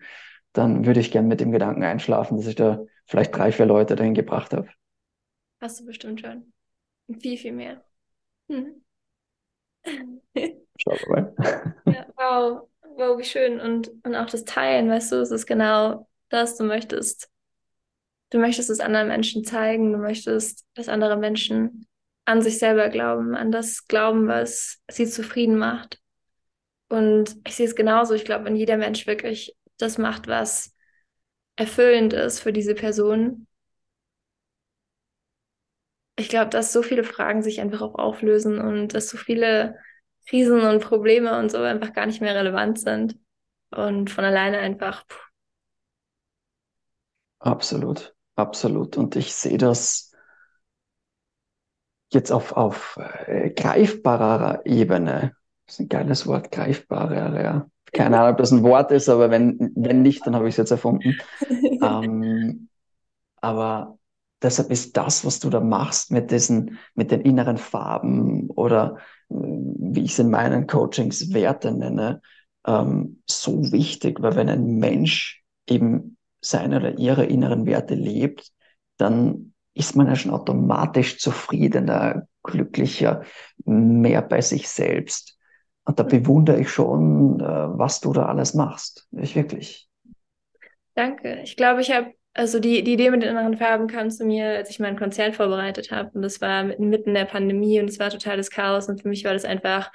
[0.53, 3.95] dann würde ich gern mit dem Gedanken einschlafen, dass ich da vielleicht drei, vier Leute
[3.95, 4.67] dahin gebracht habe.
[5.61, 6.51] Hast du bestimmt schon.
[7.19, 7.83] Viel, viel mehr.
[8.49, 8.81] Hm.
[9.85, 11.75] Schauen wir mal.
[11.85, 12.69] Ja, wow.
[12.97, 13.59] Wow, wie schön.
[13.59, 17.29] Und, und auch das Teilen, weißt du, es ist genau das, du möchtest.
[18.29, 21.87] Du möchtest es anderen Menschen zeigen, du möchtest, dass andere Menschen
[22.25, 25.99] an sich selber glauben, an das Glauben, was sie zufrieden macht.
[26.89, 28.13] Und ich sehe es genauso.
[28.13, 30.75] Ich glaube, wenn jeder Mensch wirklich das macht, was
[31.57, 33.47] erfüllend ist für diese Person,
[36.17, 39.77] ich glaube, dass so viele Fragen sich einfach auch auflösen und dass so viele
[40.27, 43.17] Krisen und Probleme und so einfach gar nicht mehr relevant sind
[43.71, 45.05] und von alleine einfach.
[45.07, 45.19] Pff.
[47.39, 48.97] Absolut, absolut.
[48.97, 50.11] Und ich sehe das
[52.15, 58.31] jetzt auf, auf äh, greifbarer Ebene, das ist ein geiles Wort, greifbarer, ja, Keine Ahnung,
[58.31, 61.17] ob das ein Wort ist, aber wenn, wenn nicht, dann habe ich es jetzt erfunden.
[61.81, 62.69] ähm,
[63.41, 63.97] aber
[64.41, 68.97] deshalb ist das, was du da machst mit diesen, mit den inneren Farben oder
[69.29, 72.21] äh, wie ich es in meinen Coachings Werte nenne,
[72.65, 78.51] ähm, so wichtig, weil wenn ein Mensch eben seine oder ihre inneren Werte lebt,
[78.97, 83.23] dann ist man ja schon automatisch zufriedener, glücklicher,
[83.65, 85.37] mehr bei sich selbst.
[85.83, 89.07] Und da bewundere ich schon, äh, was du da alles machst.
[89.11, 89.87] Ich wirklich.
[90.95, 91.41] Danke.
[91.43, 94.47] Ich glaube, ich habe, also die, die Idee mit den inneren Farben kam zu mir,
[94.47, 96.09] als ich mein Konzert vorbereitet habe.
[96.13, 98.87] Und das war mitten der Pandemie und es war totales Chaos.
[98.87, 99.91] Und für mich war das einfach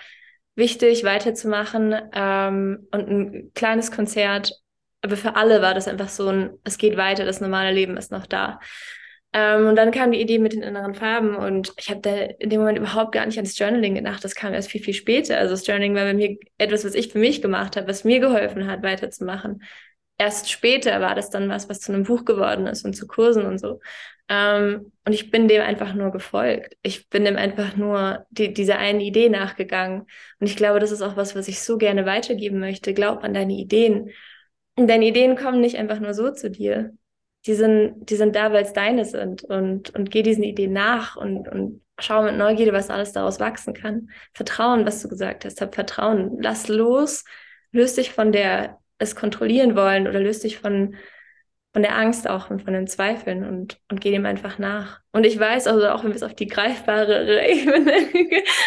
[0.54, 1.94] wichtig, weiterzumachen.
[2.12, 4.60] Ähm, und ein kleines Konzert.
[5.00, 8.12] Aber für alle war das einfach so ein, es geht weiter, das normale Leben ist
[8.12, 8.60] noch da.
[9.32, 12.50] Ähm, und dann kam die Idee mit den inneren Farben und ich habe da in
[12.50, 14.24] dem Moment überhaupt gar nicht ans Journaling gedacht.
[14.24, 15.38] Das kam erst viel, viel später.
[15.38, 18.18] Also das Journaling war bei mir etwas, was ich für mich gemacht habe, was mir
[18.18, 19.62] geholfen hat, weiterzumachen.
[20.18, 23.46] Erst später war das dann was, was zu einem Buch geworden ist und zu Kursen
[23.46, 23.80] und so.
[24.28, 26.76] Ähm, und ich bin dem einfach nur gefolgt.
[26.82, 30.02] Ich bin dem einfach nur die, dieser einen Idee nachgegangen.
[30.40, 32.94] Und ich glaube, das ist auch was, was ich so gerne weitergeben möchte.
[32.94, 34.10] Glaub an deine Ideen.
[34.76, 36.92] Und deine Ideen kommen nicht einfach nur so zu dir
[37.46, 41.16] die sind, die sind da, weil es deine sind und, und geh diesen Ideen nach
[41.16, 44.10] und, und schau mit Neugierde, was alles daraus wachsen kann.
[44.32, 46.38] Vertrauen, was du gesagt hast, hab Vertrauen.
[46.40, 47.24] Lass los,
[47.72, 50.94] löst dich von der es kontrollieren wollen oder löst dich von,
[51.72, 55.00] von der Angst auch und von den Zweifeln und, und geh dem einfach nach.
[55.12, 57.92] Und ich weiß, also auch wenn wir es auf die greifbare Ebene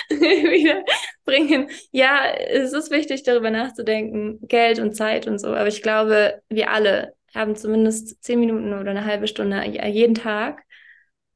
[0.10, 0.84] wieder
[1.24, 6.42] bringen, ja, es ist wichtig, darüber nachzudenken, Geld und Zeit und so, aber ich glaube,
[6.50, 10.64] wir alle haben zumindest zehn Minuten oder eine halbe Stunde jeden Tag,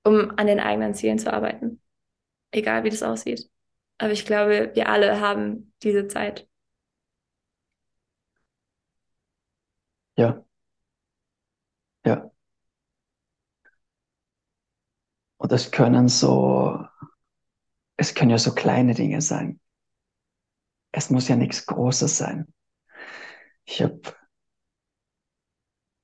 [0.04, 1.82] um an den eigenen Zielen zu arbeiten.
[2.52, 3.50] Egal wie das aussieht.
[4.00, 6.48] Aber ich glaube, wir alle haben diese Zeit.
[10.18, 10.44] Ja.
[12.06, 12.32] Ja.
[15.38, 16.78] Und es können so,
[17.96, 19.60] es können ja so kleine Dinge sein.
[20.92, 22.46] Es muss ja nichts Großes sein.
[23.66, 24.02] Ich habe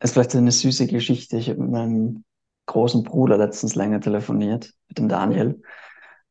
[0.04, 1.38] ist vielleicht eine süße Geschichte.
[1.38, 2.24] Ich habe mit meinem
[2.66, 5.62] großen Bruder letztens länger telefoniert, mit dem Daniel.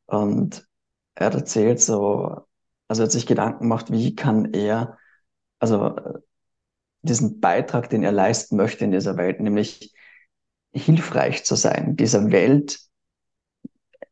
[0.06, 0.66] Und
[1.14, 2.46] er hat erzählt so,
[2.88, 4.98] also er hat sich Gedanken gemacht, wie kann er,
[5.58, 5.96] also
[7.02, 9.94] diesen Beitrag, den er leisten möchte in dieser Welt, nämlich
[10.72, 12.78] hilfreich zu sein, dieser Welt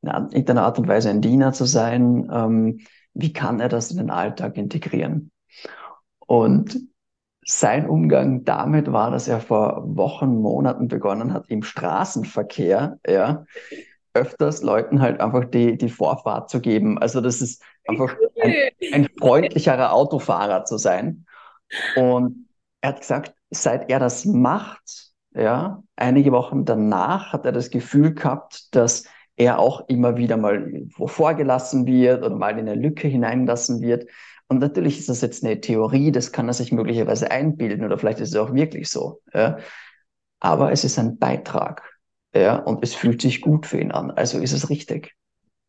[0.03, 2.81] in irgendeiner Art und Weise ein Diener zu sein, ähm,
[3.13, 5.31] wie kann er das in den Alltag integrieren?
[6.21, 6.81] Und
[7.45, 13.45] sein Umgang damit war, dass er vor Wochen, Monaten begonnen hat, im Straßenverkehr, ja,
[14.13, 16.99] öfters Leuten halt einfach die, die Vorfahrt zu geben.
[16.99, 18.55] Also das ist einfach ein,
[18.93, 21.27] ein freundlicherer Autofahrer zu sein.
[21.97, 22.49] Und
[22.81, 28.15] er hat gesagt, seit er das macht, ja, einige Wochen danach hat er das Gefühl
[28.15, 29.05] gehabt, dass
[29.37, 34.07] er auch immer wieder mal vorgelassen wird oder mal in eine Lücke hineingelassen wird.
[34.51, 38.19] Und natürlich ist das jetzt eine Theorie, das kann er sich möglicherweise einbilden oder vielleicht
[38.19, 39.23] ist es auch wirklich so.
[39.33, 39.59] Ja.
[40.41, 41.89] Aber es ist ein Beitrag.
[42.35, 44.11] Ja, und es fühlt sich gut für ihn an.
[44.11, 45.15] Also ist es richtig.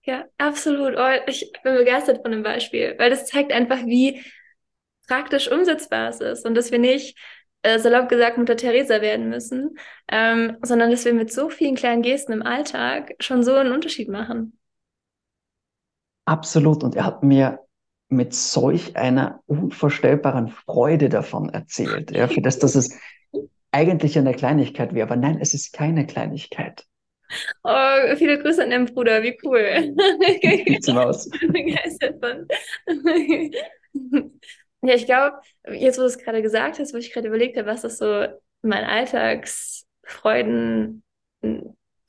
[0.04, 0.96] Ja, absolut.
[0.98, 4.24] Oh, ich bin begeistert von dem Beispiel, weil das zeigt einfach, wie
[5.08, 7.16] praktisch umsetzbar es ist und dass wir nicht
[7.62, 12.02] äh, salopp gesagt Mutter Teresa werden müssen, ähm, sondern dass wir mit so vielen kleinen
[12.02, 14.58] Gesten im Alltag schon so einen Unterschied machen.
[16.26, 16.84] Absolut.
[16.84, 17.60] Und er hat mir
[18.12, 22.12] mit solch einer unvorstellbaren Freude davon erzählt.
[22.12, 23.00] Ja, für das, dass es
[23.72, 25.08] eigentlich eine Kleinigkeit wäre.
[25.08, 26.84] Aber nein, es ist keine Kleinigkeit.
[27.64, 29.96] Oh, viele Grüße an deinen Bruder, wie cool.
[30.68, 31.30] Sieht's aus.
[34.82, 35.38] ja, ich glaube,
[35.72, 38.26] jetzt wo du es gerade gesagt hast, wo ich gerade überlegt habe, was ist so
[38.62, 41.04] mein Alltagsfreuden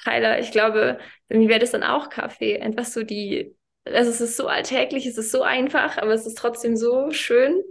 [0.04, 2.60] Heiler, ich glaube, für mich wäre das dann auch Kaffee.
[2.60, 3.54] Einfach so die
[3.84, 7.62] also es ist so alltäglich, es ist so einfach, aber es ist trotzdem so schön,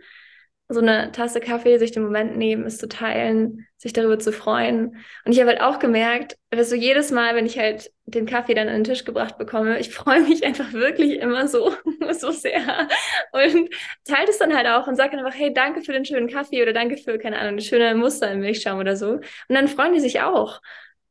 [0.74, 4.95] so eine Tasse Kaffee, sich den Moment nehmen, es zu teilen, sich darüber zu freuen.
[5.26, 8.54] Und ich habe halt auch gemerkt, dass so jedes Mal, wenn ich halt den Kaffee
[8.54, 11.74] dann an den Tisch gebracht bekomme, ich freue mich einfach wirklich immer so,
[12.12, 12.88] so sehr.
[13.34, 13.69] Und
[14.06, 16.74] teile es dann halt auch und dann einfach, hey, danke für den schönen Kaffee oder
[16.74, 19.12] danke für, keine Ahnung, eine schöne Muster im Milchschaum oder so.
[19.15, 20.62] Und dann freuen die sich auch.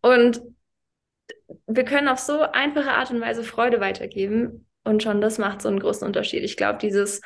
[0.00, 0.40] Und
[1.66, 4.66] wir können auf so einfache Art und Weise Freude weitergeben.
[4.84, 6.42] Und schon das macht so einen großen Unterschied.
[6.42, 7.20] Ich glaube, dieses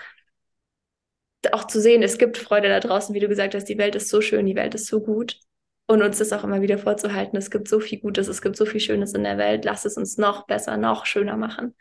[1.53, 4.09] auch zu sehen, es gibt Freude da draußen, wie du gesagt hast, die Welt ist
[4.09, 5.38] so schön, die Welt ist so gut.
[5.87, 8.64] Und uns das auch immer wieder vorzuhalten, es gibt so viel Gutes, es gibt so
[8.64, 11.75] viel Schönes in der Welt, lass es uns noch besser, noch schöner machen.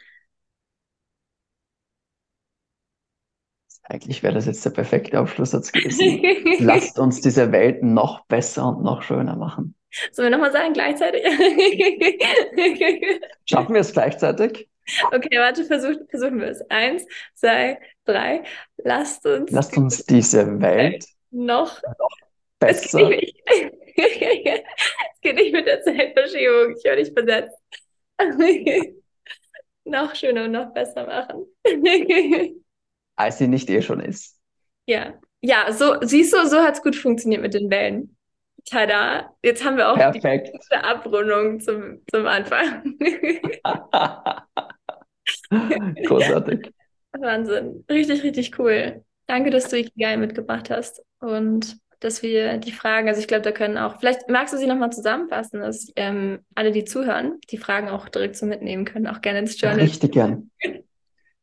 [3.83, 6.21] Eigentlich wäre das jetzt der perfekte Abschlusssatz gewesen.
[6.65, 9.75] Lasst uns diese Welt noch besser und noch schöner machen.
[10.11, 11.21] Sollen wir nochmal sagen, gleichzeitig?
[13.45, 14.69] Schaffen wir es gleichzeitig?
[15.11, 16.61] Okay, warte, versuch, versuchen wir es.
[16.69, 18.43] Eins, zwei, drei.
[18.77, 19.51] Lasst uns.
[19.51, 22.17] Lasst uns diese Welt noch, noch
[22.59, 23.09] besser.
[23.09, 23.35] Es geht,
[23.95, 26.75] es geht nicht mit der Zeitverschiebung.
[26.77, 27.57] Ich höre dich versetzt.
[29.85, 31.45] noch schöner und noch besser machen.
[33.15, 34.39] Als sie nicht eh schon ist.
[34.85, 35.13] Ja.
[35.41, 38.15] Ja, so, siehst du, so hat es gut funktioniert mit den Wellen.
[38.65, 40.51] Tada, jetzt haben wir auch Perfekt.
[40.71, 42.97] die Abrundung zum, zum Anfang.
[46.05, 46.71] Großartig.
[47.13, 47.85] Wahnsinn.
[47.89, 49.03] Richtig, richtig cool.
[49.27, 53.51] Danke, dass du Ikigai mitgebracht hast und dass wir die Fragen, also ich glaube, da
[53.51, 57.87] können auch, vielleicht magst du sie nochmal zusammenfassen, dass ähm, alle, die zuhören, die Fragen
[57.87, 59.79] auch direkt so mitnehmen können, auch gerne ins Journal.
[59.79, 60.51] Richtig gern.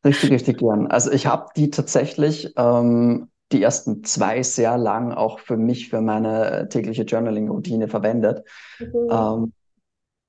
[0.05, 0.87] Richtig, richtig gern.
[0.87, 6.01] Also ich habe die tatsächlich ähm, die ersten zwei sehr lang auch für mich, für
[6.01, 8.47] meine tägliche Journaling-Routine verwendet.
[8.79, 9.09] Mhm.
[9.11, 9.53] Ähm,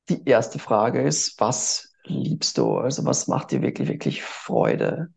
[0.09, 2.77] die erste Frage ist, was liebst du?
[2.77, 5.12] Also was macht dir wirklich, wirklich Freude?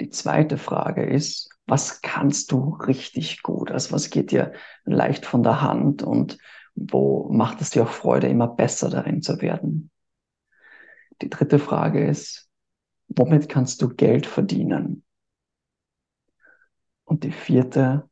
[0.00, 3.70] Die zweite Frage ist, was kannst du richtig gut?
[3.70, 4.52] Also was geht dir
[4.84, 6.38] leicht von der Hand und
[6.74, 9.90] wo macht es dir auch Freude, immer besser darin zu werden?
[11.22, 12.48] Die dritte Frage ist,
[13.08, 15.04] womit kannst du Geld verdienen?
[17.04, 18.08] Und die vierte,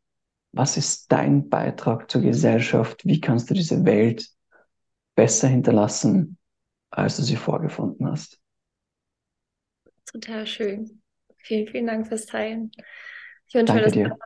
[0.53, 3.05] was ist dein Beitrag zur Gesellschaft?
[3.05, 4.31] Wie kannst du diese Welt
[5.15, 6.39] besser hinterlassen,
[6.97, 8.41] als du sie vorgefunden hast?
[10.07, 11.03] Total schön.
[11.39, 12.71] Vielen, vielen Dank fürs Teilen.
[13.49, 14.17] Ich wünsche mir, dass dir.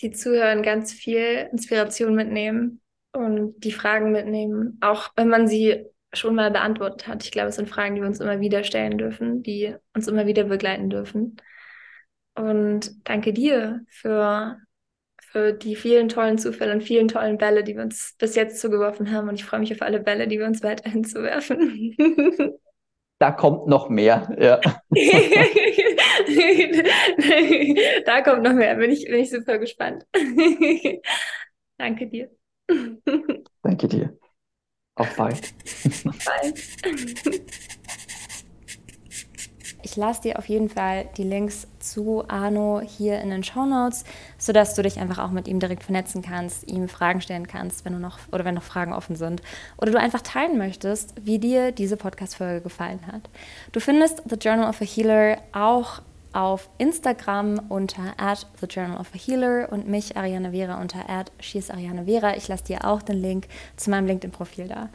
[0.00, 2.80] die zuhören ganz viel Inspiration mitnehmen
[3.12, 7.24] und die Fragen mitnehmen, auch wenn man sie schon mal beantwortet hat.
[7.24, 10.26] Ich glaube, es sind Fragen, die wir uns immer wieder stellen dürfen, die uns immer
[10.26, 11.36] wieder begleiten dürfen.
[12.34, 14.58] Und danke dir für,
[15.30, 19.12] für die vielen tollen Zufälle und vielen tollen Bälle, die wir uns bis jetzt zugeworfen
[19.12, 19.28] haben.
[19.28, 22.56] Und ich freue mich auf alle Bälle, die wir uns weiterhin zuwerfen.
[23.18, 24.60] Da kommt noch mehr, ja.
[28.06, 30.06] da kommt noch mehr, bin ich, bin ich super gespannt.
[31.78, 32.30] Danke dir.
[33.62, 34.16] Danke dir.
[34.94, 35.52] Auf bald.
[36.06, 36.62] Auf bald.
[39.82, 44.04] Ich lasse dir auf jeden Fall die Links zu Arno hier in den Show Notes,
[44.36, 47.92] sodass du dich einfach auch mit ihm direkt vernetzen kannst, ihm Fragen stellen kannst, wenn
[47.92, 49.42] du noch oder wenn noch Fragen offen sind
[49.76, 53.30] oder du einfach teilen möchtest, wie dir diese Podcast-Folge gefallen hat.
[53.72, 59.08] Du findest The Journal of a Healer auch auf Instagram unter at The Journal of
[59.14, 62.36] a Healer und mich, Ariane Vera, unter at She's Ariane Vera.
[62.36, 64.88] Ich lasse dir auch den Link zu meinem LinkedIn-Profil da.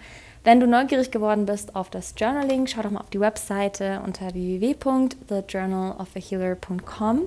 [0.45, 4.33] Wenn du neugierig geworden bist auf das Journaling, schau doch mal auf die Webseite unter
[4.33, 7.21] www.thejournalofahealer.com.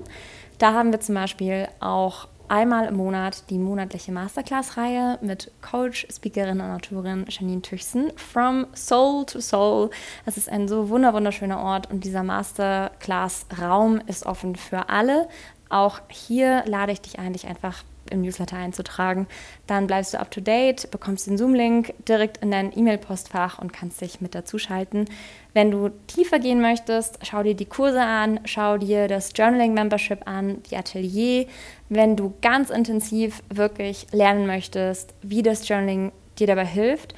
[0.59, 6.61] Da haben wir zum Beispiel auch einmal im Monat die monatliche Masterclass-Reihe mit Coach, Speakerin
[6.61, 9.89] und Autorin Janine Tüchsen From Soul to Soul.
[10.27, 15.27] Es ist ein so wunderschöner Ort und dieser Masterclass-Raum ist offen für alle.
[15.69, 19.27] Auch hier lade ich dich ein, dich einfach im Newsletter einzutragen.
[19.67, 24.01] Dann bleibst du up to date, bekommst den Zoom-Link direkt in dein E-Mail-Postfach und kannst
[24.01, 25.05] dich mit dazuschalten.
[25.53, 30.27] Wenn du tiefer gehen möchtest, schau dir die Kurse an, schau dir das Journaling Membership
[30.27, 31.47] an, die Atelier.
[31.89, 37.15] Wenn du ganz intensiv wirklich lernen möchtest, wie das Journaling dir dabei hilft,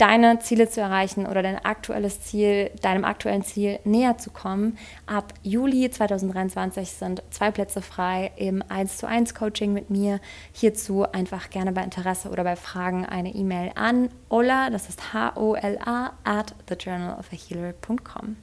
[0.00, 4.78] deine Ziele zu erreichen oder dein aktuelles Ziel, deinem aktuellen Ziel näher zu kommen.
[5.06, 10.20] Ab Juli 2023 sind zwei Plätze frei im 1 zu 1 Coaching mit mir.
[10.52, 16.12] Hierzu einfach gerne bei Interesse oder bei Fragen eine E-Mail an Ola, das ist H-O-L-A,
[16.24, 18.36] at thejournalofahealer.com.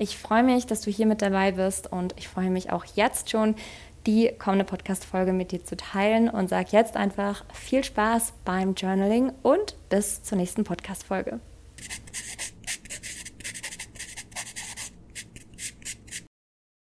[0.00, 3.30] Ich freue mich, dass du hier mit dabei bist und ich freue mich auch jetzt
[3.30, 3.56] schon,
[4.08, 9.32] die kommende Podcast-Folge mit dir zu teilen und sage jetzt einfach viel Spaß beim Journaling
[9.42, 11.40] und bis zur nächsten Podcast-Folge.